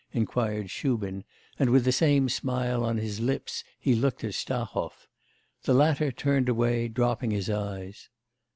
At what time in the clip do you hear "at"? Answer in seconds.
4.23-4.33